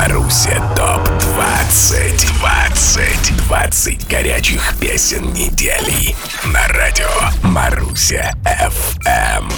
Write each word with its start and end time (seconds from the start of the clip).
Маруся 0.00 0.62
ТОП-20 0.76 2.38
20 2.38 3.36
20 3.36 4.08
горячих 4.08 4.74
песен 4.80 5.30
недели. 5.34 6.16
На 6.46 6.66
радио 6.68 7.06
Маруся 7.42 8.32
FM 8.46 9.52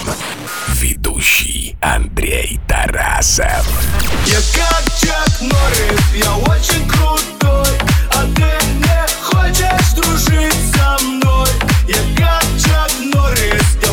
Ведущий 0.81 1.77
Андрей 1.81 2.59
Тарасов. 2.67 3.65
Я 4.27 4.39
как 4.57 4.83
Чак 5.01 5.41
Норрис, 5.43 6.01
я 6.17 6.35
очень 6.35 6.89
крутой 6.89 7.79
А 8.11 8.25
ты 8.35 8.67
не 8.79 9.07
хочешь 9.23 9.93
дружить 9.95 10.75
со 10.75 10.99
мной. 11.05 11.49
Я 11.87 12.03
как 12.17 12.45
Чак 12.61 12.91
Норрис, 13.15 13.79
я 13.81 13.93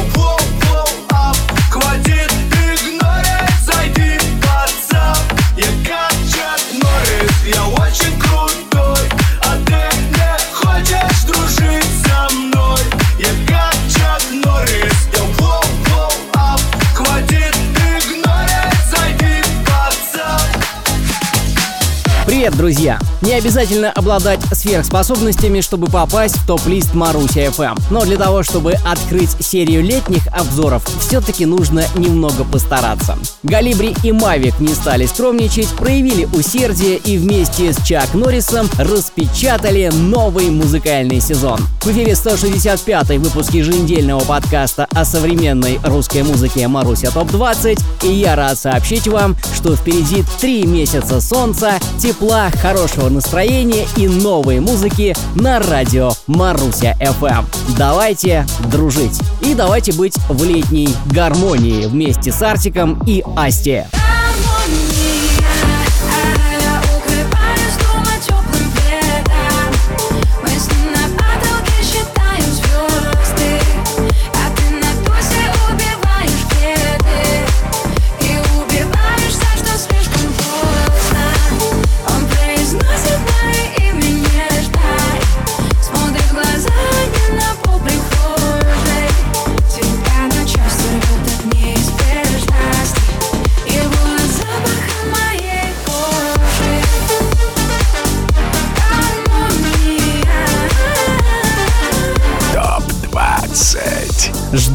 Привет, 22.50 22.58
друзья! 22.58 23.00
Не 23.22 23.34
обязательно 23.34 23.92
обладать 23.92 24.40
сверхспособностями, 24.54 25.62
чтобы 25.62 25.88
попасть 25.88 26.36
в 26.38 26.48
топ-лист 26.48 26.96
Маруся 26.96 27.42
FM. 27.42 27.80
Но 27.92 28.02
для 28.06 28.18
того, 28.18 28.42
чтобы 28.42 28.74
открыть 28.74 29.30
серию 29.40 29.84
летних 29.84 30.26
обзоров, 30.28 30.84
все-таки 31.00 31.46
нужно 31.46 31.84
немного 31.96 32.46
постараться. 32.46 33.20
Галибри 33.44 33.96
и 34.04 34.12
Мавик 34.12 34.60
не 34.60 34.74
стали 34.74 35.06
скромничать, 35.06 35.68
проявили 35.68 36.26
усердие 36.26 36.98
и 36.98 37.18
вместе 37.18 37.74
с 37.74 37.78
Чак 37.86 38.14
Норрисом 38.14 38.68
распечатали 38.80 39.92
новый 39.94 40.50
музыкальный 40.50 41.20
сезон. 41.20 41.60
В 41.82 41.88
эфире 41.88 42.16
165 42.16 43.10
выпуск 43.18 43.52
еженедельного 43.52 44.22
подкаста 44.22 44.88
о 44.92 45.06
современной 45.06 45.80
русской 45.84 46.24
музыке 46.24 46.68
Маруся 46.68 47.12
ТОП-20, 47.12 47.80
и 48.04 48.12
я 48.12 48.36
рад 48.36 48.58
сообщить 48.58 49.08
вам, 49.08 49.36
что 49.56 49.76
впереди 49.76 50.24
три 50.40 50.64
месяца 50.66 51.22
солнца, 51.22 51.74
тепла, 52.00 52.39
хорошего 52.62 53.10
настроения 53.10 53.86
и 53.98 54.08
новой 54.08 54.62
музыки 54.62 55.14
на 55.36 55.60
радио 55.60 56.12
Маруся 56.28 56.96
FM. 57.00 57.46
Давайте 57.78 58.46
дружить 58.72 59.20
и 59.42 59.54
давайте 59.54 59.92
быть 59.92 60.16
в 60.30 60.44
летней 60.46 60.90
гармонии 61.12 61.86
вместе 61.86 62.32
с 62.32 62.42
Артиком 62.42 63.04
и 63.06 63.24
Асти. 63.36 63.84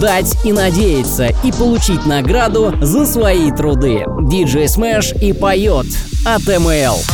Ждать 0.04 0.36
и 0.44 0.52
надеяться 0.52 1.28
и 1.42 1.50
получить 1.50 2.04
награду 2.04 2.74
за 2.82 3.06
свои 3.06 3.50
труды. 3.50 4.04
Диджей 4.20 4.68
Смэш 4.68 5.14
и 5.14 5.32
поет 5.32 5.86
от 6.26 6.42
МЛ. 6.46 7.13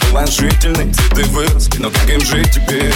Положительный 0.00 0.92
Цветы 0.92 1.24
выросли, 1.30 1.78
но 1.82 1.90
как 1.90 2.08
им 2.08 2.20
жить 2.20 2.50
теперь? 2.52 2.93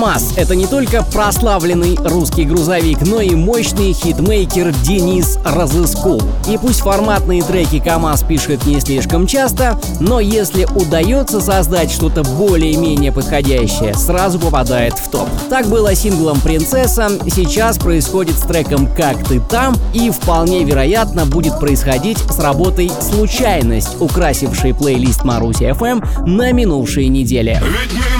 КАМАЗ— 0.00 0.32
это 0.36 0.56
не 0.56 0.66
только 0.66 1.02
прославленный 1.02 1.94
русский 2.02 2.44
грузовик, 2.44 3.02
но 3.02 3.20
и 3.20 3.34
мощный 3.34 3.92
хитмейкер 3.92 4.72
Денис 4.82 5.38
Разыскул. 5.44 6.22
И 6.48 6.56
пусть 6.56 6.80
форматные 6.80 7.42
треки 7.42 7.80
КАМАЗ 7.80 8.22
пишет 8.22 8.64
не 8.64 8.80
слишком 8.80 9.26
часто, 9.26 9.78
но 10.00 10.18
если 10.18 10.64
удается 10.64 11.42
создать 11.42 11.90
что-то 11.90 12.22
более-менее 12.22 13.12
подходящее, 13.12 13.92
сразу 13.92 14.38
попадает 14.38 14.94
в 14.94 15.10
топ. 15.10 15.28
Так 15.50 15.66
было 15.66 15.94
синглом 15.94 16.40
«Принцесса», 16.40 17.10
сейчас 17.30 17.76
происходит 17.76 18.38
с 18.38 18.42
треком 18.42 18.88
«Как 18.96 19.22
ты 19.28 19.38
там» 19.38 19.76
и 19.92 20.08
вполне 20.08 20.64
вероятно 20.64 21.26
будет 21.26 21.60
происходить 21.60 22.16
с 22.16 22.38
работой 22.38 22.90
«Случайность», 23.02 24.00
украсившей 24.00 24.72
плейлист 24.72 25.24
Маруси 25.24 25.64
FM 25.64 26.26
на 26.26 26.52
минувшей 26.52 27.08
неделе. 27.08 27.62
Ведь 27.62 28.19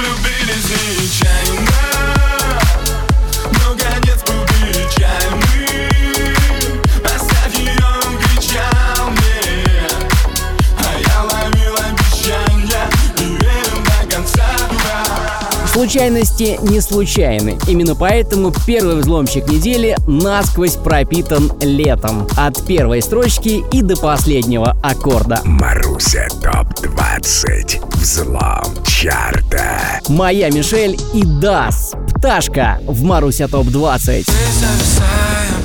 Случайности 15.80 16.58
не 16.60 16.82
случайны. 16.82 17.58
Именно 17.66 17.94
поэтому 17.94 18.52
первый 18.66 18.96
взломщик 18.96 19.48
недели 19.48 19.96
насквозь 20.06 20.74
пропитан 20.74 21.50
летом. 21.62 22.28
От 22.36 22.62
первой 22.66 23.00
строчки 23.00 23.64
и 23.72 23.80
до 23.80 23.96
последнего 23.96 24.76
аккорда. 24.82 25.40
Маруся 25.46 26.28
ТОП-20 26.42 27.96
Взлом 27.96 28.84
чарта 28.84 30.02
Моя 30.08 30.50
Мишель 30.50 31.00
и 31.14 31.22
Дас. 31.24 31.94
Пташка 32.14 32.78
в 32.86 33.02
Маруся 33.02 33.48
ТОП-20. 33.48 34.26
Мы 34.28 34.52
зависаем 34.60 35.64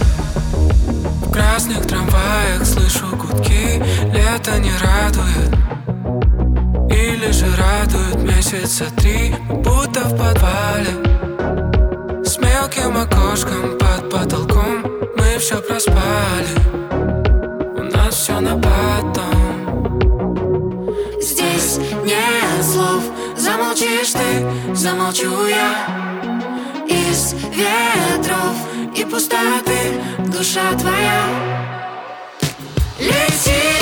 В 1.25 1.31
красных 1.33 1.85
трамваях 1.87 2.65
слышу 2.65 3.05
гудки 3.17 3.83
Лето 4.13 4.59
не 4.59 4.71
радует 4.81 5.64
месяца 8.55 8.85
три, 8.97 9.33
будто 9.49 10.01
в 10.01 10.17
подвале. 10.17 10.91
С 12.23 12.37
мелким 12.37 12.97
окошком 12.97 13.77
под 13.77 14.09
потолком 14.09 14.83
Мы 15.17 15.37
все 15.39 15.61
проспали. 15.61 16.47
У 17.77 17.83
нас 17.83 18.15
все 18.15 18.39
на 18.39 18.55
потом. 18.57 19.35
Здесь 21.21 21.77
нет 22.03 22.63
слов. 22.63 23.03
Замолчишь 23.35 24.11
ты, 24.13 24.75
замолчу 24.75 25.47
я. 25.47 25.87
Из 26.87 27.33
ветров 27.33 28.55
и 28.95 29.03
пустоты 29.05 30.01
Душа 30.19 30.73
твоя. 30.77 31.25
Лети, 32.99 33.74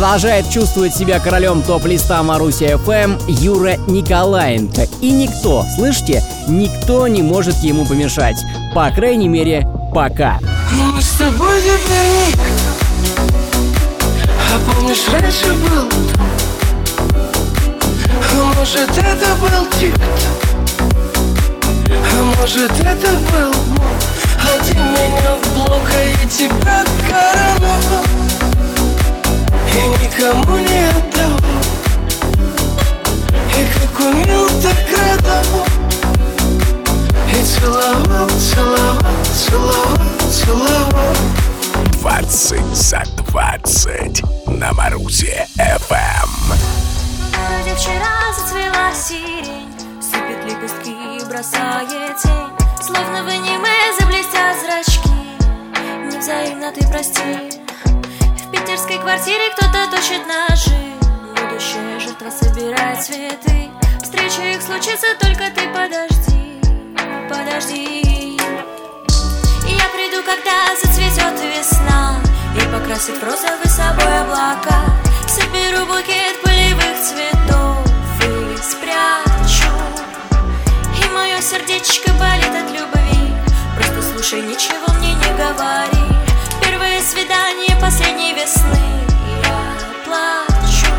Продолжает 0.00 0.48
чувствовать 0.48 0.96
себя 0.96 1.20
королем 1.20 1.60
топ-листа 1.60 2.22
Маруся 2.22 2.78
ФМ 2.78 3.18
Юра 3.28 3.76
Николаенко. 3.86 4.88
И 5.02 5.10
никто, 5.10 5.62
слышите, 5.76 6.24
никто 6.48 7.06
не 7.06 7.20
может 7.20 7.56
ему 7.56 7.84
помешать. 7.84 8.38
По 8.74 8.90
крайней 8.92 9.28
мере, 9.28 9.68
пока. 9.94 10.38
Мы 10.72 11.02
с 11.02 11.10
тобой 11.18 11.60
теперь 11.60 12.34
А 14.50 14.72
помнишь, 14.72 15.06
раньше 15.12 15.52
был 15.52 15.86
А 18.32 18.54
может, 18.56 18.88
это 18.88 19.34
был 19.38 19.66
тик-то 19.78 20.00
А 21.92 22.40
может, 22.40 22.70
это 22.70 23.10
был 23.32 23.52
мой 23.76 23.92
А 24.38 24.64
меня 24.72 25.36
в 25.42 25.54
блок, 25.54 25.82
а 25.92 26.26
тебя 26.26 26.84
коронавал 27.06 28.29
никому 30.20 30.58
не 30.58 30.88
отдал 30.88 31.38
И 33.56 33.66
как 33.72 34.00
умел, 34.00 34.46
так 34.62 34.76
радовал 34.98 35.66
И 37.28 37.42
целовал, 37.42 38.28
целовал, 38.28 39.24
целовал, 39.34 39.98
целовал. 40.30 41.14
20 41.92 42.60
за 42.74 43.02
20 43.30 44.22
на 44.46 44.72
Марусе 44.74 45.46
ФМ. 45.56 46.52
городе 47.32 47.74
вчера 47.76 48.32
зацвела 48.36 48.92
сирень 48.94 49.72
Сыпет 50.02 50.44
лепестки 50.44 50.90
и 50.90 51.24
бросает 51.28 52.16
тень. 52.22 52.82
Словно 52.82 53.24
в 53.24 53.28
аниме 53.28 53.98
заблестят 53.98 54.56
зрачки. 54.60 55.08
Невзаимно 56.12 56.72
ты 56.72 56.86
прости 56.88 57.59
питерской 58.60 58.98
квартире 58.98 59.50
кто-то 59.56 59.90
точит 59.90 60.26
ножи. 60.26 60.76
Будущая 61.34 61.98
жертва 61.98 62.30
собирает 62.30 63.02
цветы. 63.02 63.70
Встреча 64.02 64.42
их 64.42 64.60
случится, 64.60 65.06
только 65.18 65.44
ты 65.50 65.68
подожди 65.72 66.60
Подожди. 67.28 68.38
Я 69.66 69.86
приду, 69.94 70.22
когда 70.24 70.74
зацветет 70.82 71.40
весна 71.40 72.16
И 72.56 72.60
покрасит 72.72 73.16
в 73.16 73.24
розовый 73.24 73.66
собой 73.66 74.20
облака. 74.20 74.84
Соберу 75.26 75.86
букет 75.86 76.40
полевых 76.42 77.00
цветов 77.00 77.78
И 78.20 78.56
спрячу. 78.62 79.72
И 81.02 81.08
мое 81.10 81.40
сердечко 81.40 82.12
болит 82.14 82.50
от 82.50 82.70
любви. 82.72 83.34
Просто 83.76 84.02
слушай, 84.12 84.42
ничего 84.42 84.92
мне 84.98 85.14
не 85.14 85.36
говори 85.36 86.09
Свидание 87.02 87.74
последней 87.80 88.34
весны. 88.34 88.78
Я 89.42 89.74
плачу. 90.04 90.92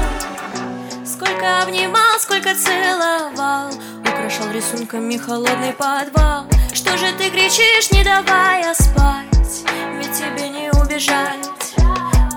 Сколько 1.05 1.61
обнимал, 1.61 2.19
сколько 2.19 2.53
целовал. 2.55 3.71
Украшал 4.01 4.51
рисунками 4.51 5.15
холодный 5.15 5.73
подвал. 5.73 6.47
Что 6.73 6.97
же 6.97 7.13
ты 7.17 7.29
кричишь, 7.29 7.91
не 7.91 8.03
давая 8.03 8.73
спать? 8.73 9.63
Ведь 9.99 10.11
тебе 10.11 10.49
не 10.49 10.71
убежать. 10.71 11.47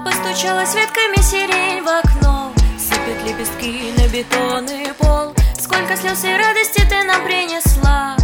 Постучалась 0.05 0.75
ветками 0.75 1.21
сирень 1.23 1.83
в 1.83 1.89
окно. 1.89 2.53
Сыпет 2.79 3.25
лепестки 3.25 3.93
на 3.99 4.09
бетонный 4.09 4.93
пол. 4.99 5.35
Сколько 5.59 5.97
слез 5.97 6.23
и 6.25 6.37
радости 6.37 6.87
ты 6.89 7.03
нам 7.03 7.25
принесла. 7.25 8.15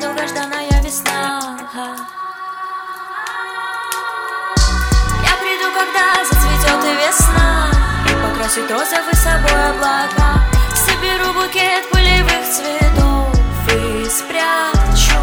Долгожданная 0.00 0.82
весна 0.82 1.58
и 6.86 6.94
весна 6.94 7.70
покрасит 8.22 8.70
розовый 8.70 9.14
собой 9.14 9.70
облака. 9.70 10.40
Соберу 10.74 11.32
букет 11.32 11.90
полевых 11.90 12.44
цветов 12.48 13.34
И 13.68 14.08
спрячу. 14.08 15.18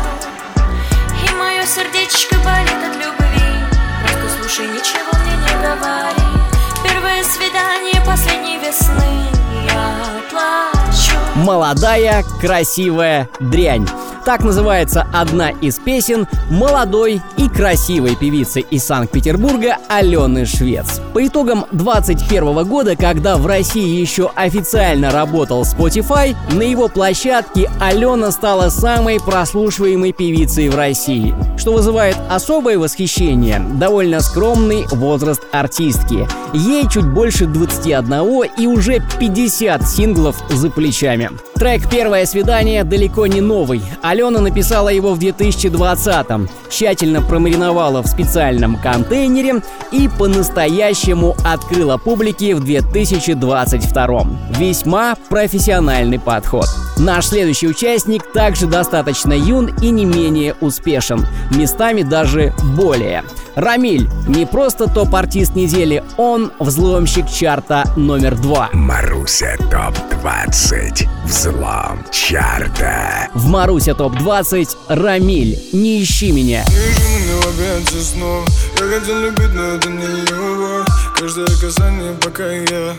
И 1.26 1.34
мое 1.36 1.66
сердечко 1.66 2.36
болит 2.44 2.82
от 2.86 2.96
любви. 2.96 3.66
Просто 4.04 4.42
слушай, 4.42 4.68
ничего 4.68 5.12
мне 5.24 5.36
не 5.38 5.54
говори. 5.62 6.44
Первое 6.84 7.24
свидание 7.24 8.02
последней 8.06 8.58
весны. 8.58 9.26
Я 9.72 10.22
плачу. 10.30 11.18
Молодая, 11.36 12.24
красивая 12.42 13.30
дрянь. 13.40 13.88
Так 14.26 14.42
называется 14.42 15.06
одна 15.12 15.50
из 15.50 15.80
песен 15.80 16.28
молодой 16.50 17.22
и 17.36 17.50
красивой 17.50 18.16
певицы 18.16 18.62
из 18.62 18.86
Санкт-Петербурга 18.86 19.78
Алены 19.90 20.46
Швец. 20.46 21.02
По 21.14 21.28
итогам 21.28 21.66
2021 21.74 22.66
года, 22.66 22.96
когда 22.96 23.36
в 23.36 23.46
России 23.46 24.00
еще 24.00 24.32
официально 24.34 25.12
работал 25.12 25.64
Spotify, 25.64 26.38
на 26.54 26.62
его 26.62 26.88
площадке 26.88 27.70
Алена 27.82 28.32
стала 28.32 28.70
самой 28.70 29.20
прослушиваемой 29.20 30.14
певицей 30.14 30.70
в 30.70 30.76
России, 30.76 31.36
что 31.58 31.74
вызывает 31.74 32.16
особое 32.30 32.80
восхищение. 32.80 33.60
Довольно 33.74 34.22
скромный 34.22 34.86
возраст 34.90 35.42
артистки. 35.52 36.30
Ей 36.54 36.88
чуть 36.90 37.08
больше 37.08 37.46
21 37.46 38.44
и 38.58 38.68
уже 38.68 39.04
50 39.20 39.86
синглов 39.86 40.38
за 40.50 40.70
плечами. 40.70 41.30
Трек 41.64 41.90
«Первое 41.90 42.26
свидание» 42.26 42.84
далеко 42.84 43.26
не 43.26 43.40
новый. 43.40 43.82
Алена 44.02 44.42
написала 44.42 44.90
его 44.90 45.14
в 45.14 45.20
2020-м, 45.20 46.50
тщательно 46.70 47.22
промариновала 47.22 48.04
в 48.04 48.08
специальном 48.08 48.76
контейнере 48.76 49.62
и 49.90 50.10
по-настоящему 50.10 51.38
открыла 51.46 51.96
публике 51.96 52.56
в 52.56 52.66
2022-м. 52.66 54.38
Весьма 54.60 55.16
профессиональный 55.30 56.20
подход. 56.20 56.66
Наш 56.98 57.28
следующий 57.28 57.70
участник 57.70 58.30
также 58.34 58.68
достаточно 58.68 59.32
юн 59.32 59.74
и 59.82 59.90
не 59.90 60.04
менее 60.04 60.56
успешен, 60.60 61.26
местами 61.50 62.02
даже 62.02 62.54
более. 62.76 63.24
Рамиль 63.56 64.10
не 64.28 64.46
просто 64.46 64.92
топ-артист 64.92 65.56
недели, 65.56 66.04
он 66.18 66.52
взломщик 66.60 67.30
чарта 67.30 67.86
номер 67.96 68.36
два. 68.36 68.70
Маруся 68.74 69.56
ТОП-20 69.72 71.08
Взлом 71.34 72.06
чарта. 72.12 73.28
В 73.34 73.48
Маруся 73.48 73.96
ТОП-20 73.96 74.78
Рамиль 74.88 75.60
«Не 75.74 76.04
ищи 76.04 76.32
меня». 76.32 76.64
Я 78.80 79.00
хотел 79.00 79.20
любить, 79.20 79.52
но 79.56 79.64
это 79.64 79.90
не 79.90 80.06
любовь 80.06 80.88
Каждое 81.16 81.48
касание, 81.60 82.14
пока 82.22 82.52
я 82.52 82.96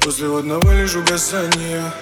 После 0.00 0.26
одного 0.26 0.72
лишь 0.72 0.96
угасания. 0.96 1.94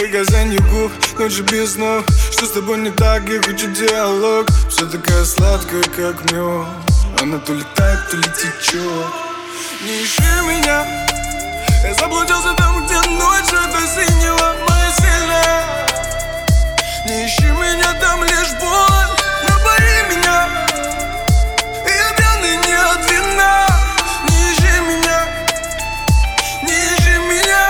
И 0.00 0.06
касание 0.06 0.60
губ, 0.70 0.92
ночи 1.18 1.42
без 1.50 1.72
снов. 1.72 2.04
Что 2.30 2.46
с 2.46 2.50
тобой 2.50 2.78
не 2.78 2.92
так, 2.92 3.28
я 3.28 3.42
хочу 3.42 3.72
диалог. 3.72 4.46
Все 4.70 4.86
такая 4.86 5.24
сладкая, 5.24 5.82
как 5.82 6.30
мед 6.30 6.64
Она 7.20 7.38
то 7.38 7.54
летает, 7.54 8.08
то 8.08 8.16
летит 8.18 8.54
течет 8.60 8.82
Не 9.82 10.04
ищи 10.04 10.22
меня 10.46 11.13
Я 11.84 11.92
заблудился 11.92 12.54
там, 12.56 12.82
где 12.82 12.94
ночь 13.10 13.52
Это 13.52 13.86
синего 13.86 14.54
моя 14.66 14.90
сильная 14.96 15.86
Не 17.06 17.26
ищи 17.26 17.44
меня, 17.44 17.92
там 18.00 18.22
лишь 18.24 18.52
боль 18.58 19.10
Напои 19.42 20.16
меня 20.16 20.48
Я 21.84 22.16
пьяный 22.16 22.56
не 22.66 22.74
от 22.74 23.10
вина 23.10 23.66
Не 24.30 24.38
ищи 24.54 24.80
меня 24.88 25.18
Не 26.62 26.72
ищи 26.72 27.18
меня 27.28 27.62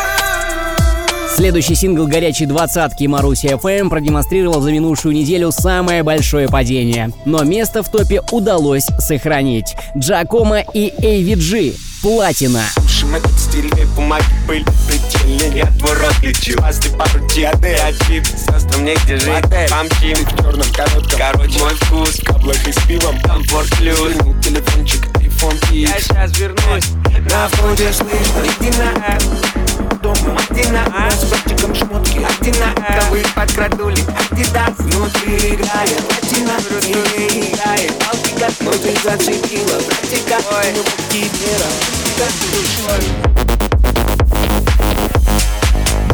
Следующий 1.35 1.75
сингл 1.75 2.07
горячей 2.07 2.47
двадцатки 2.47 3.09
Маруси 3.09 3.47
FM 3.47 3.89
продемонстрировал 3.89 4.61
за 4.61 4.71
минувшую 4.71 5.13
неделю 5.13 5.51
самое 5.51 6.05
большое 6.05 6.49
падение. 6.49 7.11
Но 7.25 7.43
место 7.43 7.83
в 7.83 7.89
топе 7.89 8.23
удалось 8.31 8.87
сохранить. 9.01 9.75
Джакома 9.99 10.61
и 10.61 10.91
AVG. 10.91 11.77
Платина. 12.01 12.63
Шмат 12.87 13.23
стильной 13.55 13.85
бумаги 13.95 14.25
пыль 14.47 14.65
Причинили 14.89 15.59
я 15.59 15.67
твой 15.79 15.95
рот 15.95 16.15
лечу. 16.23 16.59
После 16.61 16.91
пару 16.91 17.27
диады 17.29 17.75
очип 17.75 18.27
Сестрам 18.27 18.85
негде 18.85 19.17
жить. 19.17 19.45
Помчим 19.71 20.17
в 20.17 20.37
черном 20.37 20.69
коротком. 20.73 21.19
Короче, 21.19 21.59
мой 21.61 21.75
вкус 21.75 22.19
В 22.19 22.25
каблах 22.25 22.67
и 22.67 22.73
с 22.73 22.77
пивом. 22.87 23.21
Комфорт 23.21 23.69
плюс 23.79 24.13
Телефончик, 24.43 25.07
iPhone 25.19 25.57
X. 25.57 25.73
Я 25.73 26.01
сейчас 26.01 26.37
вернусь. 26.39 26.91
На 27.31 27.49
входе 27.49 27.93
слышно 27.93 28.43
Иди 28.61 28.71
на 28.77 29.99
дома 30.03 30.37
Одина, 30.51 30.85
а 30.93 31.11
с 31.11 31.25
братиком 31.25 31.75
шмотки 31.75 32.19
Одина, 32.19 32.75
да 32.77 33.07
вы 33.11 33.23
подкрадули 33.35 34.03
Адидас 34.31 34.77
внутри 34.79 35.55
играет 35.55 36.03
Одина, 36.23 36.57
и 36.87 37.53
играет. 37.53 37.93
Алтика, 38.11 38.51
но 38.61 38.73
ты 38.73 38.95
зацепила 39.03 39.81
Братика, 39.81 40.39
ну 40.75 42.04
кипера 42.15 43.03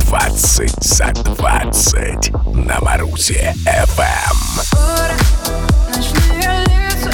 Двадцать 0.00 0.83
за 0.83 1.12
двадцать 1.12 2.30
на 2.54 2.80
Марусе 2.80 3.54
FM. 3.66 4.62
Скоро 4.62 5.12
ночные 5.95 6.64
лица 6.66 7.12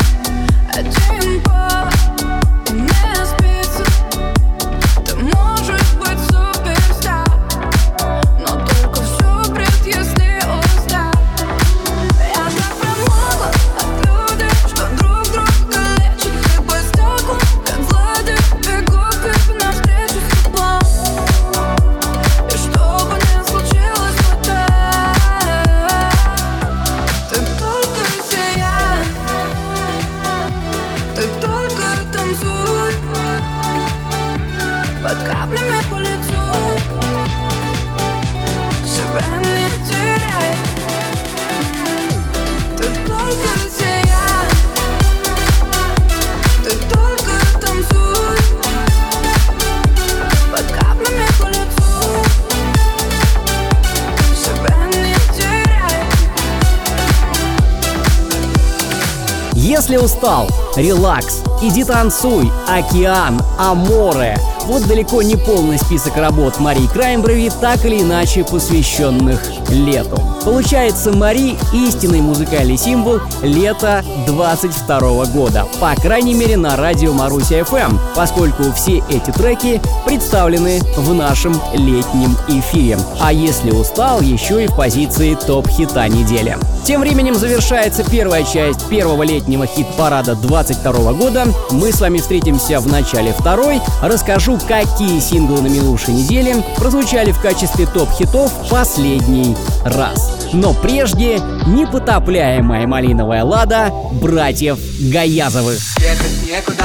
релакс, 60.77 61.43
иди 61.63 61.85
танцуй, 61.85 62.51
океан, 62.69 63.41
аморе. 63.59 64.37
Вот 64.67 64.85
далеко 64.89 65.23
не 65.23 65.37
полный 65.37 65.79
список 65.79 66.17
работ 66.17 66.59
Марии 66.59 66.89
Краймброви, 66.89 67.53
так 67.61 67.85
или 67.85 68.03
иначе 68.03 68.43
посвященных 68.43 69.41
лету. 69.71 70.21
Получается, 70.45 71.13
Мари– 71.13 71.57
истинный 71.73 72.21
музыкальный 72.21 72.77
символ 72.77 73.21
лета 73.43 74.05
22 74.27 75.27
года. 75.27 75.67
По 75.81 75.95
крайней 75.95 76.35
мере, 76.35 76.57
на 76.57 76.77
радио 76.77 77.13
Маруся 77.13 77.61
FM, 77.61 77.97
поскольку 78.17 78.73
все 78.73 79.03
эти 79.09 79.31
треки 79.31 79.81
представлены 80.05 80.81
в 80.97 81.15
нашем 81.15 81.55
летнем 81.73 82.37
эфире. 82.49 82.99
А 83.21 83.33
если 83.33 83.71
устал, 83.71 84.21
еще 84.21 84.65
и 84.65 84.67
в 84.67 84.75
позиции 84.77 85.35
топ-хита 85.35 86.09
недели. 86.09 86.57
Тем 86.85 87.01
временем 87.01 87.35
завершается 87.35 88.05
первая 88.05 88.45
часть 88.45 88.87
первого 88.87 89.25
летнего 89.25 89.67
хит-парада 89.67 90.37
22 90.37 91.13
года. 91.15 91.47
Мы 91.73 91.93
с 91.93 92.01
вами 92.01 92.19
встретимся 92.19 92.79
в 92.79 92.87
начале 92.87 93.33
второй. 93.33 93.81
Расскажу, 94.01 94.56
какие 94.65 95.21
синглы 95.21 95.63
на 95.63 95.67
минувшей 95.67 96.15
неделе 96.15 96.63
прозвучали 96.77 97.33
в 97.33 97.41
качестве 97.41 97.87
топ-хитов 97.87 98.53
последний 98.71 99.57
раз. 99.85 100.51
Но 100.53 100.75
прежде 100.75 101.39
непотопляемая 101.67 102.87
малиновая 102.87 103.45
лада 103.45 103.93
братьев 104.13 104.79
Гаязовых. 105.01 105.79
Ехать 105.99 106.43
некуда, 106.47 106.85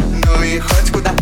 ну 0.00 0.42
и 0.42 0.58
хоть 0.58 0.90
куда 0.90 1.12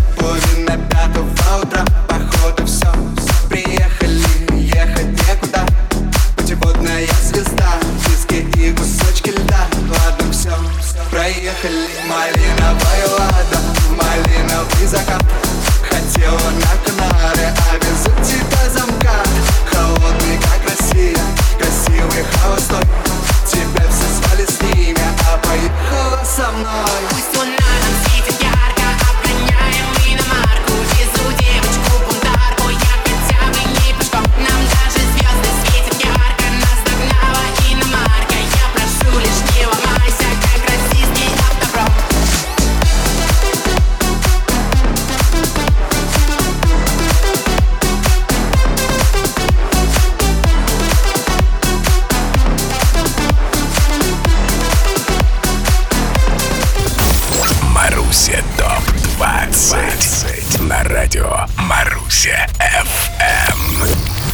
радио 60.90 61.47
Маруся 61.56 62.47
FM. 62.59 63.59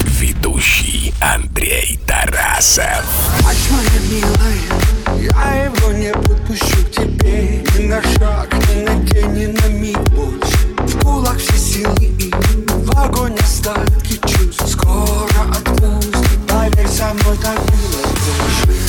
Ведущий 0.04 1.12
Андрей 1.20 2.00
Тарасов. 2.06 3.04
Мать 3.42 3.56
моя 3.70 4.00
милая, 4.10 5.32
я 5.34 5.64
его 5.64 5.92
не 5.92 6.12
подпущу 6.12 6.84
к 6.86 6.90
тебе 6.92 7.62
Ни 7.78 7.86
на 7.86 8.02
шаг, 8.02 8.54
ни 8.68 8.82
на 8.84 8.94
день, 9.04 9.32
ни 9.32 9.46
на 9.46 9.66
миг 9.68 9.98
больше 10.10 10.56
В 10.78 10.98
кулак 11.02 11.36
все 11.38 11.56
силы 11.58 11.94
и 12.00 12.32
в 12.68 12.98
огонь 12.98 13.36
остатки 13.38 14.18
чувств 14.26 14.66
Скоро 14.66 15.26
отпустит, 15.50 16.46
поверь, 16.48 16.88
со 16.88 17.12
мной 17.12 17.36
так 17.42 17.58
было 17.66 18.06
больше 18.24 18.80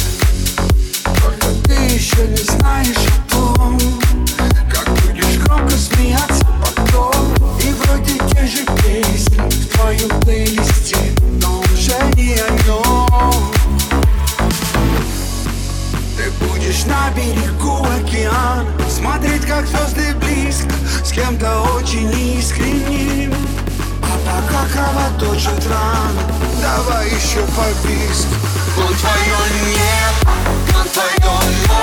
Только 1.03 1.47
ты 1.65 1.74
еще 1.74 2.27
не 2.27 2.43
знаешь 2.43 2.95
о 2.95 3.31
том 3.31 3.79
Как 4.71 4.89
будешь 4.89 5.38
громко 5.39 5.75
смеяться 5.75 6.45
потом 6.62 6.76
еще 27.18 27.42
побиск 27.56 28.27
Он 28.77 28.94
твое 28.94 29.38
небо, 29.66 30.32
он 30.75 30.89
твое 30.89 31.34
море 31.68 31.76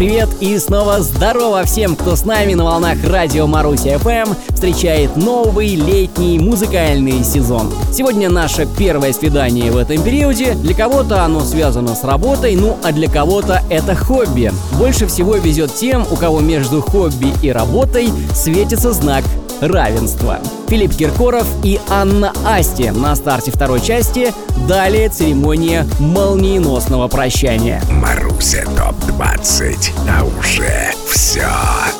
привет 0.00 0.30
и 0.40 0.58
снова 0.58 1.02
здорово 1.02 1.62
всем, 1.64 1.94
кто 1.94 2.16
с 2.16 2.24
нами 2.24 2.54
на 2.54 2.64
волнах 2.64 2.96
радио 3.04 3.46
Маруся 3.46 3.96
FM 3.96 4.34
встречает 4.48 5.14
новый 5.14 5.74
летний 5.74 6.38
музыкальный 6.38 7.22
сезон. 7.22 7.70
Сегодня 7.92 8.30
наше 8.30 8.66
первое 8.78 9.12
свидание 9.12 9.70
в 9.70 9.76
этом 9.76 10.02
периоде. 10.02 10.54
Для 10.54 10.74
кого-то 10.74 11.22
оно 11.22 11.40
связано 11.40 11.94
с 11.94 12.02
работой, 12.02 12.56
ну 12.56 12.78
а 12.82 12.92
для 12.92 13.10
кого-то 13.10 13.62
это 13.68 13.94
хобби. 13.94 14.50
Больше 14.78 15.06
всего 15.06 15.36
везет 15.36 15.74
тем, 15.74 16.06
у 16.10 16.16
кого 16.16 16.40
между 16.40 16.80
хобби 16.80 17.34
и 17.42 17.52
работой 17.52 18.08
светится 18.34 18.94
знак 18.94 19.22
равенства. 19.60 20.38
Филипп 20.68 20.94
Киркоров 20.96 21.46
и 21.62 21.80
Анна 21.88 22.32
Асти 22.46 22.90
на 22.90 23.14
старте 23.16 23.50
второй 23.50 23.80
части. 23.80 24.32
Далее 24.68 25.08
церемония 25.08 25.86
молниеносного 25.98 27.08
прощания. 27.08 27.82
Маруся 27.90 28.64
ТОП-20, 28.76 29.92
а 30.08 30.24
уже 30.24 30.92
все. 31.08 31.48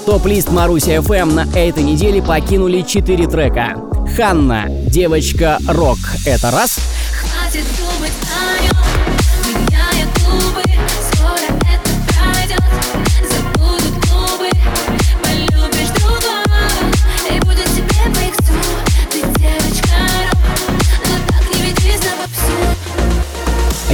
Топ-лист 0.06 0.50
Маруся 0.50 0.96
FM 0.96 1.32
на 1.32 1.58
этой 1.58 1.82
неделе 1.82 2.22
покинули 2.22 2.82
4 2.82 3.26
трека. 3.26 3.76
Ханна, 4.16 4.66
девочка 4.68 5.58
рок, 5.68 5.98
это 6.26 6.50
раз. 6.50 6.78
Хватит 7.22 7.64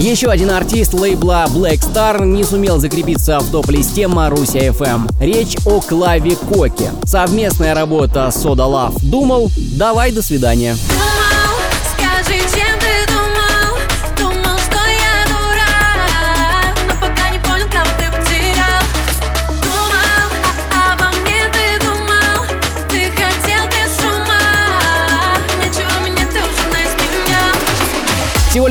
Еще 0.06 0.28
один 0.28 0.52
артист 0.52 0.94
лейбла 0.94 1.46
Black 1.48 1.80
Star 1.80 2.24
не 2.24 2.44
сумел 2.44 2.78
закрепиться 2.78 3.40
в 3.40 3.50
топ-листе 3.50 4.06
Маруся 4.06 4.60
FM. 4.60 5.10
Речь 5.20 5.56
о 5.66 5.80
Клаве 5.80 6.36
Коке. 6.36 6.92
Совместная 7.04 7.74
работа 7.74 8.30
Soda 8.32 8.68
Love. 8.70 9.00
Думал, 9.02 9.50
давай 9.56 10.12
до 10.12 10.22
свидания. 10.22 10.76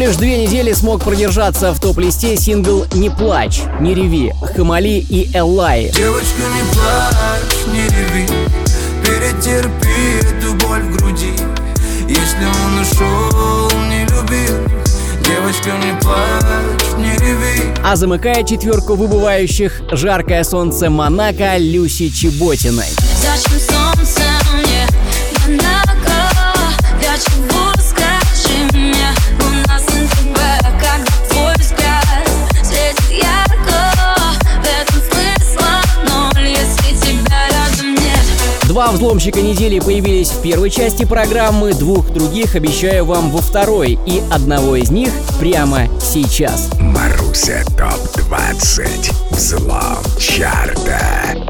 Лишь 0.05 0.17
две 0.17 0.45
недели 0.45 0.71
смог 0.74 1.03
продержаться 1.03 1.74
в 1.74 1.79
топ-листе 1.79 2.38
сингл 2.38 2.85
«Не 2.93 3.09
плачь», 3.09 3.62
«Не 3.79 3.95
реви», 3.95 4.33
«Хамали» 4.55 5.00
и 5.00 5.35
«Эллай». 5.35 5.89
Девочка, 5.95 6.41
не 6.53 6.62
плачь, 6.74 7.65
не 7.74 7.83
реви 7.88 8.27
Перетерпи 9.03 10.19
эту 10.21 10.53
боль 10.55 10.81
в 10.81 10.97
груди 10.97 11.31
Если 12.07 12.45
он 12.45 12.81
ушел, 12.81 13.79
не 13.89 14.01
любил 14.03 14.69
Девочка, 15.25 15.71
не 15.83 16.00
плачь, 16.01 16.97
не 17.00 17.17
реви 17.17 17.74
А 17.83 17.95
замыкает 17.95 18.47
четверку 18.47 18.93
выбывающих 18.93 19.81
«Жаркое 19.91 20.43
солнце 20.43 20.91
Монако» 20.91 21.57
Люси 21.57 22.09
Чеботиной. 22.09 22.89
Зачем 23.24 23.59
солнце 23.59 24.21
мне 24.53 24.88
Монако? 25.47 26.53
Для 27.00 27.17
чего, 27.17 27.71
скажи 27.79 28.69
мне 28.71 29.25
Два 38.75 38.91
взломщика 38.91 39.41
недели 39.41 39.79
появились 39.79 40.32
в 40.32 40.41
первой 40.41 40.70
части 40.70 41.05
программы, 41.05 41.74
двух 41.74 42.09
других 42.11 42.55
обещаю 42.55 43.05
вам 43.05 43.31
во 43.31 43.38
второй, 43.38 43.98
и 44.05 44.22
одного 44.29 44.75
из 44.75 44.92
них 44.92 45.11
прямо 45.40 45.88
сейчас. 46.01 46.72
Маруся 46.81 47.64
ТОП-20, 47.77 49.14
взлом 49.31 49.98
чарта. 50.20 51.00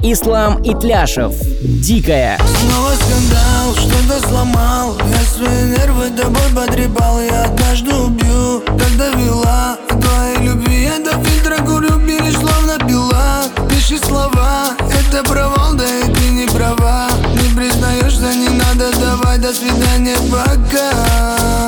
Ислам 0.04 0.62
Итляшев. 0.62 1.34
Дикая. 1.64 2.40
Снова 2.60 2.92
скандал, 2.94 3.74
что-то 3.74 4.28
сломал 4.30 4.96
Я 5.00 5.22
свои 5.26 5.64
нервы 5.64 6.12
тобой 6.16 6.44
потрепал 6.56 7.20
Я 7.22 7.46
однажды 7.46 7.92
убью, 7.92 8.62
так 8.68 8.98
довела 8.98 9.80
твоей 9.88 10.48
любви 10.48 10.84
я 10.84 11.00
до 11.00 11.18
фильтра 11.24 11.58
курю 11.66 11.98
Берешь 11.98 12.36
словно 12.36 12.78
пила 12.88 13.46
Пиши 13.68 13.98
слова, 13.98 14.76
это 14.80 15.24
провал, 15.24 15.65
свидания, 19.56 20.18
пока 20.30 21.65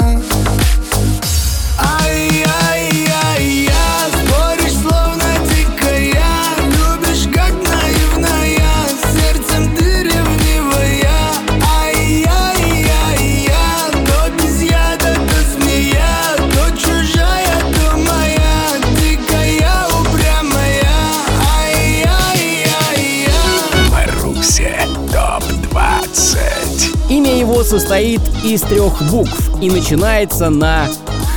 состоит 27.80 28.22
из 28.44 28.62
трех 28.62 29.04
букв 29.12 29.52
и 29.62 29.70
начинается 29.70 30.50
на 30.50 30.88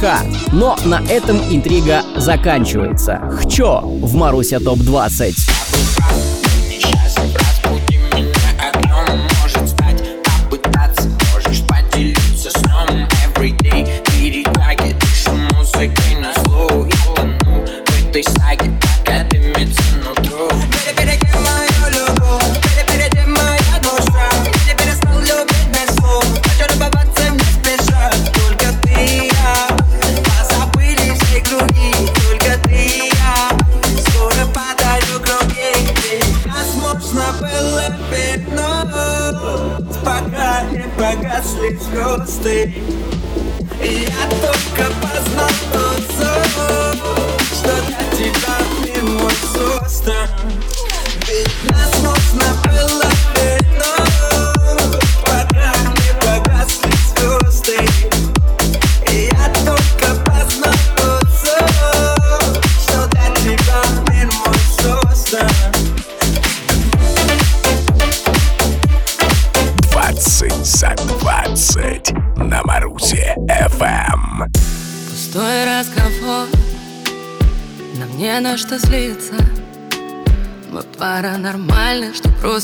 Х. 0.01 0.25
Но 0.53 0.75
на 0.87 1.03
этом 1.11 1.37
интрига 1.51 2.03
заканчивается. 2.17 3.21
Хчо 3.43 3.83
в 3.83 4.15
Маруся 4.15 4.59
ТОП-20. 4.59 5.60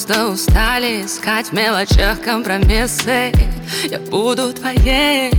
Просто 0.06 0.26
устали 0.28 1.04
Искать 1.04 1.48
в 1.48 1.52
мелочах 1.52 2.20
компромиссы 2.20 3.32
Я 3.84 3.98
буду 3.98 4.52
твоей. 4.52 5.32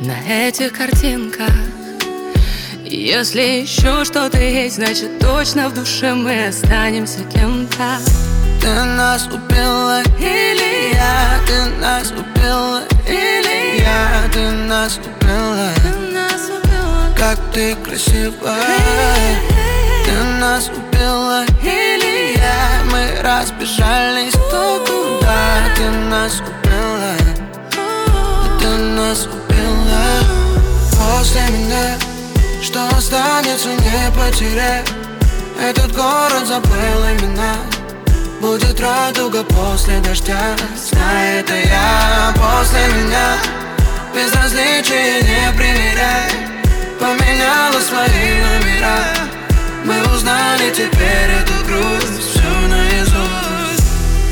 На 0.00 0.48
этих 0.48 0.72
картинках 0.72 1.50
Если 2.84 3.62
еще 3.62 4.04
что-то 4.04 4.38
есть 4.38 4.76
Значит 4.76 5.18
точно 5.18 5.68
в 5.68 5.74
душе 5.74 6.14
мы 6.14 6.48
останемся 6.48 7.20
кем-то. 7.24 7.98
Ты 8.60 8.68
нас 8.68 9.26
убила 9.26 10.02
Или 10.18 10.94
я? 10.94 11.38
Ты 11.46 11.80
нас 11.80 12.10
убила 12.10 12.82
Или 13.08 13.80
я? 13.80 14.30
Ты 14.32 14.50
нас 14.50 14.98
убила. 14.98 15.70
Ты 15.76 16.12
нас 16.12 16.48
убила. 16.48 17.14
Как 17.18 17.38
ты 17.52 17.74
красива 17.76 18.56
Ты 20.04 20.12
нас 20.40 20.68
убила 20.68 21.44
или 21.62 21.75
разбежались 23.26 24.34
кто 24.34 24.84
куда 24.86 25.74
Ты 25.74 25.90
нас 26.10 26.40
убила? 26.40 27.16
Ты 28.60 28.68
нас 28.68 29.26
убила. 29.26 30.06
После 30.92 31.40
меня 31.50 31.98
Что 32.62 32.86
останется 32.96 33.68
не 33.68 34.10
потерять 34.16 34.88
Этот 35.60 35.92
город 35.92 36.46
забыл 36.46 37.00
имена. 37.18 37.56
Будет 38.40 38.80
радуга 38.80 39.42
после 39.44 39.98
дождя. 40.00 40.56
Знаю 40.76 41.40
это 41.40 41.54
я. 41.54 42.32
После 42.34 42.86
меня 42.94 43.38
Безразличие 44.14 45.22
не 45.22 45.56
примеряй. 45.56 46.30
Поменяла 47.00 47.80
свои 47.80 48.40
номера. 48.40 48.98
Мы 49.84 50.00
узнали 50.14 50.70
теперь 50.70 51.30
эту 51.40 51.64
грусть 51.66 52.25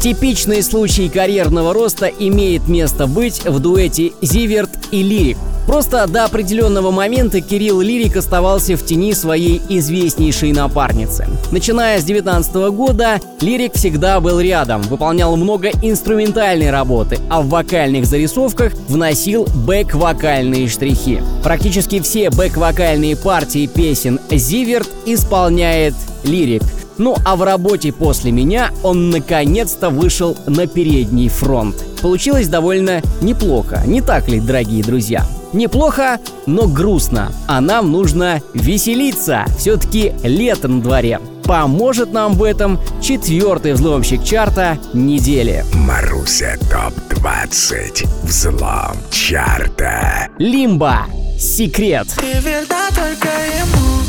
Типичный 0.04 0.62
случай 0.62 1.08
карьерного 1.08 1.72
роста 1.72 2.08
имеет 2.08 2.68
место 2.68 3.06
быть 3.06 3.42
в 3.46 3.58
дуэте 3.58 4.12
Зиверт 4.20 4.68
и 4.90 5.02
Лирик. 5.02 5.38
Просто 5.66 6.06
до 6.06 6.26
определенного 6.26 6.90
момента 6.90 7.40
Кирилл 7.40 7.80
Лирик 7.80 8.18
оставался 8.18 8.76
в 8.76 8.84
тени 8.84 9.14
своей 9.14 9.62
известнейшей 9.70 10.52
напарницы. 10.52 11.26
Начиная 11.52 11.98
с 11.98 12.04
19 12.04 12.54
года, 12.72 13.18
Лирик 13.40 13.76
всегда 13.76 14.20
был 14.20 14.40
рядом, 14.40 14.82
выполнял 14.82 15.34
много 15.36 15.70
инструментальной 15.70 16.70
работы, 16.70 17.18
а 17.30 17.40
в 17.40 17.48
вокальных 17.48 18.04
зарисовках 18.04 18.74
вносил 18.88 19.46
бэк-вокальные 19.66 20.68
штрихи. 20.68 21.22
Практически 21.42 22.00
все 22.00 22.28
бэк-вокальные 22.28 23.16
партии 23.16 23.66
песен 23.66 24.20
Зиверт 24.30 24.90
исполняет 25.06 25.94
Лирик. 26.24 26.62
Ну 26.98 27.16
а 27.24 27.36
в 27.36 27.42
работе 27.42 27.92
после 27.92 28.30
меня 28.30 28.70
он 28.82 29.10
наконец-то 29.10 29.90
вышел 29.90 30.36
на 30.46 30.66
передний 30.66 31.28
фронт. 31.28 31.76
Получилось 32.00 32.48
довольно 32.48 33.02
неплохо, 33.20 33.82
не 33.86 34.00
так 34.00 34.28
ли, 34.28 34.40
дорогие 34.40 34.82
друзья? 34.82 35.26
Неплохо, 35.54 36.18
но 36.46 36.66
грустно. 36.66 37.32
А 37.46 37.60
нам 37.60 37.92
нужно 37.92 38.42
веселиться. 38.54 39.44
Все-таки 39.56 40.12
лето 40.24 40.66
на 40.66 40.82
дворе. 40.82 41.20
Поможет 41.44 42.12
нам 42.12 42.32
в 42.34 42.42
этом 42.42 42.80
четвертый 43.00 43.74
взломщик 43.74 44.24
чарта 44.24 44.78
недели. 44.92 45.64
Маруся 45.74 46.56
ТОП-20 46.70 48.08
Взлом 48.24 48.96
чарта 49.10 50.28
Лимба. 50.38 51.06
Секрет. 51.38 52.08
Ты 52.16 52.40
верна 52.40 52.88
только 52.88 53.28
ему 53.28 54.00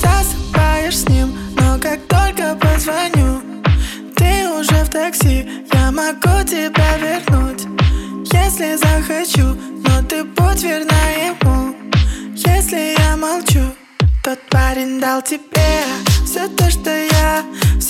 Засыпаешь 0.00 0.98
с 0.98 1.08
ним 1.08 1.29
позвоню. 2.60 3.42
Ты 4.16 4.48
уже 4.48 4.84
в 4.84 4.88
такси 4.90 5.48
Я 5.72 5.90
могу 5.90 6.44
тебя 6.44 6.98
вернуть 6.98 7.66
Если 8.32 8.76
захочу 8.76 9.56
Но 9.86 10.02
ты 10.06 10.24
будь 10.24 10.62
верна 10.62 11.02
ему. 11.28 11.74
Если 12.34 12.94
я 12.98 13.16
молчу 13.16 13.64
Тот 14.22 14.38
парень 14.50 15.00
дал 15.00 15.22
тебе 15.22 15.84
Все 16.26 16.48
то, 16.48 16.70
что 16.70 16.90
я 16.90 17.42
Все 17.80 17.89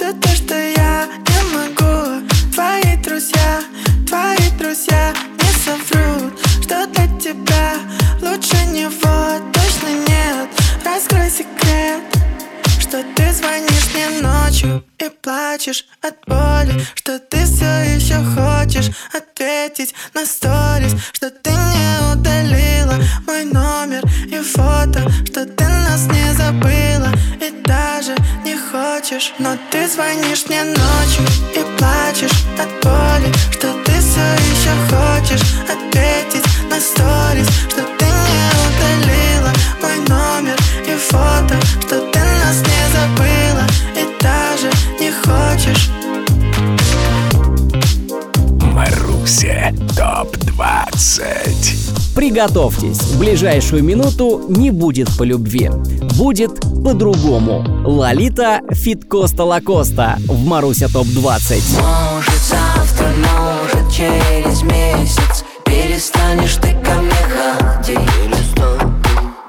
ТОП-20 52.41 52.41
Приготовьтесь, 52.41 53.03
в 53.03 53.19
ближайшую 53.19 53.85
минуту 53.85 54.43
не 54.49 54.71
будет 54.71 55.15
по 55.19 55.25
любви. 55.25 55.71
Будет 56.17 56.61
по-другому. 56.83 57.63
Лолита 57.85 58.61
Фит 58.71 59.05
Коста 59.05 59.45
Лакоста 59.45 60.17
в 60.27 60.47
Маруся 60.47 60.89
ТОП-20. 60.89 61.61
Может 61.83 62.41
завтра, 62.41 63.09
может 63.19 63.93
через 63.93 64.63
месяц 64.63 65.45
Перестанешь 65.67 66.55
ты 66.57 66.75
ко 66.83 66.95
мне 67.03 67.13
ходить 67.29 67.99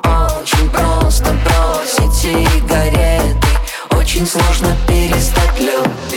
Очень 0.04 0.70
просто 0.70 1.34
бросить 1.46 2.14
сигареты 2.14 3.48
Очень 3.98 4.28
сложно 4.28 4.76
перестать 4.86 5.60
любить 5.60 6.11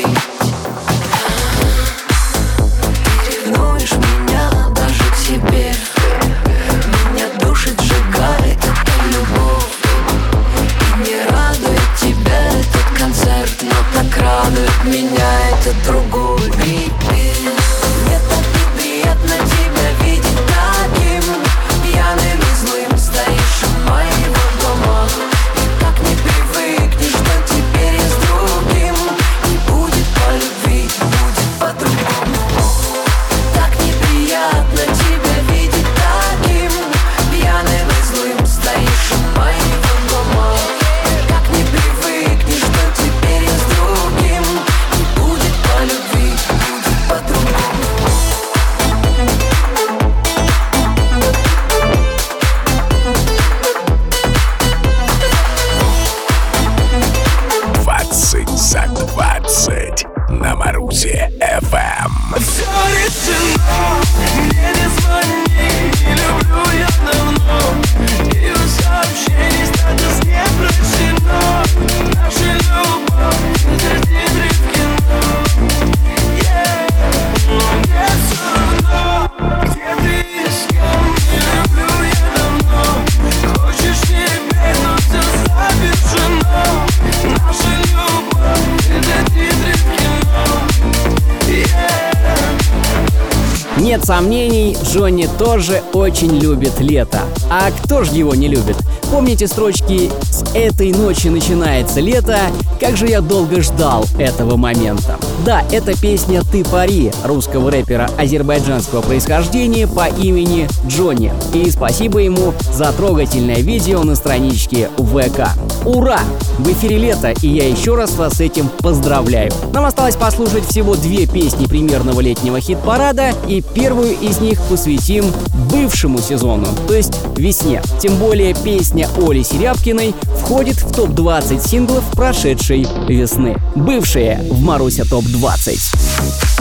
Нет 93.94 94.04
сомнений, 94.04 94.76
Джонни 94.82 95.28
тоже 95.38 95.80
очень 95.92 96.36
любит 96.40 96.80
лето. 96.80 97.20
А 97.48 97.70
кто 97.70 98.02
же 98.02 98.12
его 98.12 98.34
не 98.34 98.48
любит? 98.48 98.76
Помните 99.12 99.46
строчки 99.46 100.10
«С 100.20 100.42
этой 100.52 100.90
ночи 100.90 101.28
начинается 101.28 102.00
лето, 102.00 102.36
как 102.80 102.96
же 102.96 103.06
я 103.06 103.20
долго 103.20 103.62
ждал 103.62 104.04
этого 104.18 104.56
момента. 104.56 105.16
Да, 105.44 105.62
это 105.72 105.98
песня 105.98 106.42
«Ты 106.50 106.64
пари» 106.64 107.12
русского 107.24 107.70
рэпера 107.70 108.08
азербайджанского 108.16 109.02
происхождения 109.02 109.86
по 109.86 110.06
имени 110.08 110.68
Джонни. 110.86 111.32
И 111.52 111.70
спасибо 111.70 112.20
ему 112.20 112.54
за 112.72 112.92
трогательное 112.92 113.56
видео 113.56 114.02
на 114.04 114.14
страничке 114.14 114.88
ВК. 114.96 115.48
Ура! 115.84 116.20
В 116.58 116.72
эфире 116.72 116.98
лето, 116.98 117.34
и 117.42 117.48
я 117.48 117.68
еще 117.68 117.94
раз 117.94 118.12
вас 118.12 118.34
с 118.34 118.40
этим 118.40 118.70
поздравляю. 118.78 119.52
Нам 119.72 119.84
осталось 119.84 120.16
послушать 120.16 120.64
всего 120.66 120.94
две 120.94 121.26
песни 121.26 121.66
примерного 121.66 122.20
летнего 122.20 122.60
хит-парада, 122.60 123.32
и 123.48 123.60
первую 123.60 124.16
из 124.18 124.38
них 124.38 124.62
посвятим 124.70 125.26
бывшему 125.70 126.20
сезону, 126.20 126.68
то 126.86 126.94
есть 126.94 127.12
весне. 127.36 127.82
Тем 128.00 128.16
более 128.16 128.54
песня 128.54 129.08
Оли 129.18 129.42
Серябкиной 129.42 130.14
входит 130.40 130.76
в 130.76 130.94
топ-20 130.94 131.68
синглов 131.68 132.04
прошедшей 132.12 132.86
весны. 133.08 133.56
Бывшие 133.74 134.40
в 134.50 134.62
Маруся 134.62 135.04
ТОП-20. 135.24 136.53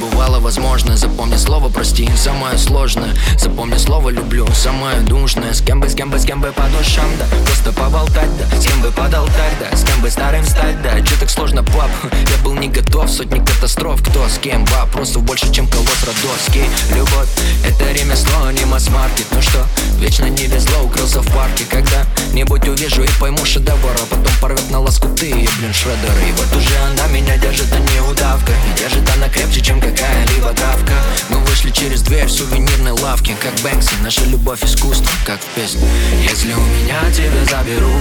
Да, 0.00 0.15
с 0.26 0.28
бывало 0.28 0.40
возможно. 0.40 0.96
Запомни 0.96 1.36
слово 1.36 1.68
прости, 1.68 2.08
самое 2.16 2.58
сложное. 2.58 3.10
Запомни 3.38 3.76
слово 3.76 4.10
люблю, 4.10 4.46
самое 4.54 5.00
душное. 5.00 5.52
С 5.52 5.60
кем 5.60 5.80
бы, 5.80 5.88
с 5.88 5.94
кем 5.94 6.10
бы, 6.10 6.18
с 6.18 6.24
кем 6.24 6.40
бы 6.40 6.52
по 6.52 6.62
душам, 6.76 7.08
да. 7.18 7.26
Просто 7.44 7.72
поболтать, 7.72 8.30
да, 8.38 8.60
с 8.60 8.66
кем 8.66 8.80
бы 8.82 8.90
под 8.90 9.14
алтарь, 9.14 9.56
да. 9.60 9.76
С 9.76 9.84
кем 9.84 10.00
бы 10.00 10.10
старым 10.10 10.44
стать, 10.44 10.82
да, 10.82 11.00
че 11.00 11.14
так 11.20 11.30
сложно, 11.30 11.62
пап? 11.62 11.90
Я 12.12 12.44
был 12.44 12.54
не 12.54 12.68
готов, 12.68 13.10
сотни 13.10 13.38
катастроф. 13.38 14.02
Кто 14.02 14.28
с 14.28 14.38
кем, 14.38 14.64
вопросов 14.66 15.22
больше, 15.22 15.52
чем 15.52 15.68
колосс 15.68 16.04
Родовский. 16.04 16.64
Любовь, 16.94 17.28
это 17.64 17.92
ремесло, 17.92 18.50
не 18.50 18.64
масс-маркет 18.64 19.26
Ну 19.32 19.40
что, 19.42 19.64
вечно 19.98 20.26
не 20.26 20.46
везло, 20.46 20.82
укрылся 20.84 21.20
в 21.20 21.32
парке. 21.34 21.64
Когда-нибудь 21.70 22.68
увижу 22.68 23.02
и 23.02 23.08
пойму 23.20 23.44
шедевр 23.44 23.94
А 23.94 24.06
потом 24.10 24.32
порвет 24.40 24.70
на 24.70 24.80
лоскуты, 24.80 25.30
блин, 25.58 25.72
шредер 25.72 26.12
И 26.28 26.32
вот 26.32 26.56
уже 26.56 26.76
она 26.78 27.06
меня 27.08 27.36
держит, 27.38 27.72
а 27.72 27.78
не 27.78 28.00
удавка. 28.00 28.52
И 28.52 28.78
держит 28.78 29.08
она 29.16 29.28
крепче, 29.28 29.60
чем 29.60 29.80
какая-либо 30.16 30.52
травка 30.52 30.92
Мы 31.30 31.38
вышли 31.40 31.70
через 31.70 32.02
дверь 32.02 32.26
в 32.26 32.30
сувенирной 32.30 32.92
лавке 32.92 33.34
Как 33.42 33.54
Бэнкси, 33.62 33.94
наша 34.02 34.24
любовь 34.24 34.62
искусство, 34.64 35.10
как 35.24 35.40
в 35.40 35.46
песне 35.54 35.86
Если 36.22 36.52
у 36.52 36.60
меня 36.60 37.00
тебя 37.12 37.44
заберу 37.44 37.92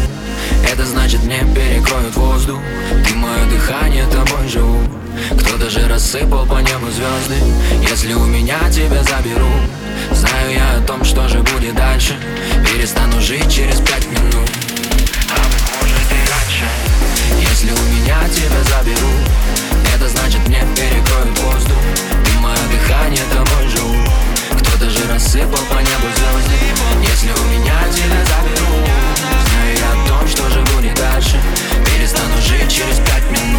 Это 0.71 0.85
значит 0.85 1.23
мне 1.23 1.39
перекроют 1.55 2.15
воздух. 2.15 2.59
Ты 3.07 3.15
мое 3.15 3.45
дыхание, 3.49 4.05
тобой 4.07 4.47
живу. 4.47 4.79
Кто-то 5.39 5.69
же 5.69 5.87
рассыпал 5.87 6.45
по 6.45 6.59
небу 6.59 6.87
звезды 6.91 7.37
Если 7.89 8.13
у 8.13 8.25
меня 8.25 8.59
тебя 8.69 9.03
заберу 9.03 9.51
Знаю 10.11 10.53
я 10.53 10.77
о 10.77 10.81
том, 10.81 11.03
что 11.03 11.27
же 11.29 11.39
будет 11.39 11.75
дальше. 11.75 12.15
Перестану 12.65 13.21
жить 13.21 13.51
через 13.51 13.79
пять 13.79 14.05
минут. 14.11 14.49
А 15.29 15.37
может 15.81 16.11
и 16.11 16.29
раньше 16.29 16.94
Если 17.39 17.71
у 17.71 17.83
меня 17.93 18.17
тебя 18.29 18.61
заберу 18.63 19.13
Это 19.95 20.07
значит 20.09 20.47
мне 20.47 20.61
перекроют 20.75 21.39
воздух. 21.39 21.77
Ты 22.25 22.31
мое 22.39 22.57
дыхание, 22.71 23.23
тобой 23.31 23.67
живу 23.69 23.95
Кто-то 24.59 24.89
же 24.89 25.07
рассыпал 25.11 25.63
по 25.69 25.75
небу 25.75 26.07
звезды. 26.15 26.59
Если 27.01 27.31
у 27.31 27.43
меня 27.47 27.79
тебя 27.91 28.21
заберу 28.25 28.85
Знаю 29.49 29.77
я 29.77 29.91
о 29.91 30.07
том, 30.07 30.27
что 30.27 30.49
же 30.49 30.61
будет 30.73 30.95
дальше. 30.95 31.39
Перестану 31.85 32.41
жить 32.41 32.71
через 32.71 32.97
пять 32.97 33.29
минут 33.31 33.54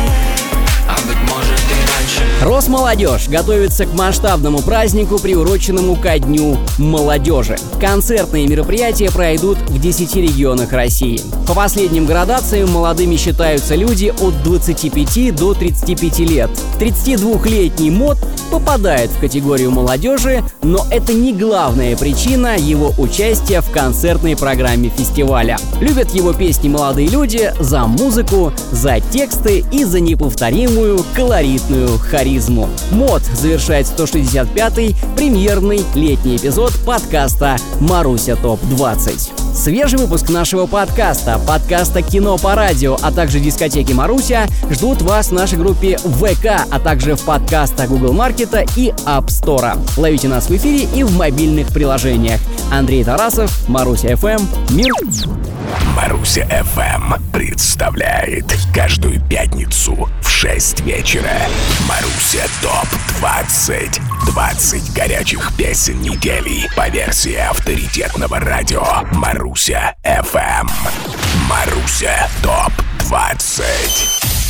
Росмолодежь 2.42 3.29
готовится 3.29 3.87
к 3.87 3.94
масштабному 3.94 4.61
празднику, 4.61 5.18
приуроченному 5.18 5.96
ко 5.96 6.18
Дню 6.18 6.59
молодежи. 6.77 7.57
Концертные 7.81 8.46
мероприятия 8.46 9.11
пройдут 9.11 9.57
в 9.68 9.81
10 9.81 10.16
регионах 10.16 10.72
России. 10.72 11.20
По 11.49 11.55
последним 11.55 12.05
градациям 12.05 12.70
молодыми 12.70 13.16
считаются 13.16 13.75
люди 13.75 14.12
от 14.20 14.42
25 14.42 15.35
до 15.35 15.55
35 15.55 16.18
лет. 16.20 16.51
32-летний 16.79 17.90
мод 17.90 18.18
попадает 18.59 19.11
в 19.11 19.21
категорию 19.21 19.71
молодежи, 19.71 20.42
но 20.62 20.87
это 20.90 21.12
не 21.12 21.35
главная 21.35 21.95
причина 21.95 22.57
его 22.57 22.95
участия 22.97 23.61
в 23.61 23.71
концертной 23.71 24.35
программе 24.35 24.88
фестиваля. 24.88 25.59
Любят 25.79 26.14
его 26.14 26.33
песни 26.33 26.71
молодые 26.71 27.09
люди 27.09 27.53
за 27.61 27.85
музыку, 27.85 28.55
за 28.73 29.01
тексты 29.01 29.62
и 29.71 29.85
за 29.85 30.01
неповторимую 30.01 31.05
колоритную 31.14 31.99
харизму. 31.99 32.71
Мод 32.92 33.23
завершает 33.25 33.87
165-й 33.87 34.97
премьерный 35.16 35.83
летний 35.95 36.37
эпизод 36.37 36.73
подкаста 36.87 37.59
«Маруся 37.81 38.37
ТОП-20». 38.37 39.45
Свежий 39.57 39.99
выпуск 39.99 40.29
нашего 40.29 40.66
подкаста, 40.66 41.38
подкаста 41.38 42.03
«Кино 42.03 42.37
по 42.37 42.55
радио», 42.55 42.99
а 43.03 43.11
также 43.11 43.40
дискотеки 43.40 43.92
«Маруся» 43.92 44.47
ждут 44.71 45.01
вас 45.01 45.29
в 45.29 45.33
нашей 45.33 45.59
группе 45.59 45.97
ВК, 45.97 46.66
а 46.71 46.79
также 46.79 47.16
в 47.16 47.23
подкастах 47.23 47.88
Google 47.88 48.12
Маркета 48.12 48.64
и 48.77 48.90
App 49.07 49.29
Store. 49.29 49.79
Ловите 49.97 50.29
нас 50.29 50.51
в 50.51 50.57
эфире 50.57 50.87
и 50.95 51.03
в 51.03 51.16
мобильных 51.16 51.69
приложениях. 51.69 52.38
Андрей 52.71 53.03
Тарасов, 53.03 53.66
Маруся 53.66 54.09
FM, 54.09 54.42
Мир. 54.73 54.92
Маруся 55.97 56.42
FM 56.42 57.19
представляет 57.33 58.45
каждую 58.75 59.21
пятницу 59.23 60.07
в 60.21 60.29
6 60.29 60.81
вечера 60.81 61.33
Маруся 61.88 62.47
ТОП 62.61 62.88
20 63.21 64.01
20 64.26 64.92
горячих 64.92 65.52
песен 65.56 66.00
недели 66.02 66.68
по 66.76 66.88
версии 66.88 67.36
авторитетного 67.36 68.38
радио 68.40 68.84
Маруся 69.12 69.94
FM 70.04 70.68
Маруся. 71.48 72.28
ТОП 72.42 72.72
20 73.08 74.45